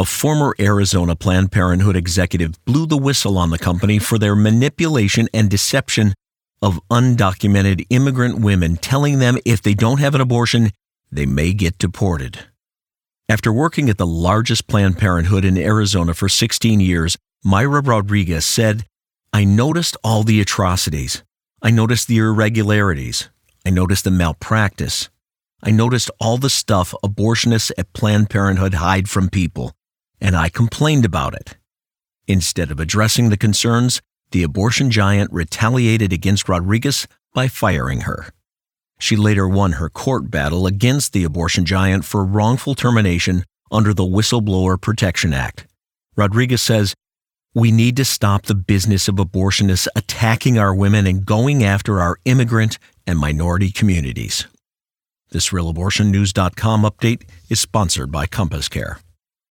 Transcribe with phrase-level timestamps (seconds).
[0.00, 5.28] a former Arizona Planned Parenthood executive blew the whistle on the company for their manipulation
[5.34, 6.14] and deception
[6.62, 10.70] of undocumented immigrant women, telling them if they don't have an abortion,
[11.10, 12.46] they may get deported.
[13.28, 18.86] After working at the largest Planned Parenthood in Arizona for 16 years, Myra Rodriguez said,
[19.32, 21.24] I noticed all the atrocities.
[21.60, 23.28] I noticed the irregularities.
[23.66, 25.08] I noticed the malpractice.
[25.60, 29.72] I noticed all the stuff abortionists at Planned Parenthood hide from people
[30.20, 31.56] and I complained about it.
[32.26, 38.28] Instead of addressing the concerns, the abortion giant retaliated against Rodriguez by firing her.
[38.98, 44.04] She later won her court battle against the abortion giant for wrongful termination under the
[44.04, 45.66] Whistleblower Protection Act.
[46.16, 46.94] Rodriguez says,
[47.54, 52.18] We need to stop the business of abortionists attacking our women and going after our
[52.24, 54.46] immigrant and minority communities.
[55.30, 58.98] This RealAbortionNews.com update is sponsored by CompassCare.